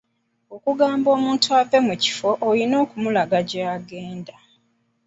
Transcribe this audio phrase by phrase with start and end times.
[0.55, 4.35] Okugamba omuntu ave mu kifo olina okumulaga gy'agenda.